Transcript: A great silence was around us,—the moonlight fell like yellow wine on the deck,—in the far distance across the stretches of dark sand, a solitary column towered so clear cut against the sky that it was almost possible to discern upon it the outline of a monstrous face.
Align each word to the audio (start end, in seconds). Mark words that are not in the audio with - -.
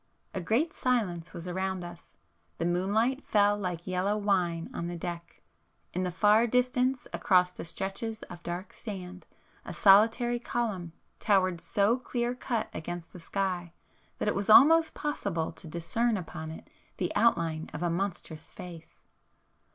A 0.33 0.41
great 0.41 0.73
silence 0.73 1.31
was 1.31 1.47
around 1.47 1.83
us,—the 1.85 2.65
moonlight 2.65 3.23
fell 3.23 3.55
like 3.55 3.85
yellow 3.85 4.17
wine 4.17 4.67
on 4.73 4.87
the 4.87 4.95
deck,—in 4.97 6.01
the 6.01 6.11
far 6.11 6.47
distance 6.47 7.05
across 7.13 7.51
the 7.51 7.63
stretches 7.63 8.23
of 8.23 8.41
dark 8.41 8.73
sand, 8.73 9.27
a 9.63 9.73
solitary 9.73 10.39
column 10.39 10.91
towered 11.19 11.61
so 11.61 11.99
clear 11.99 12.33
cut 12.33 12.67
against 12.73 13.13
the 13.13 13.19
sky 13.19 13.73
that 14.17 14.27
it 14.27 14.33
was 14.33 14.49
almost 14.49 14.95
possible 14.95 15.51
to 15.51 15.67
discern 15.67 16.17
upon 16.17 16.49
it 16.49 16.67
the 16.97 17.15
outline 17.15 17.69
of 17.71 17.83
a 17.83 17.89
monstrous 17.91 18.49
face. 18.49 19.03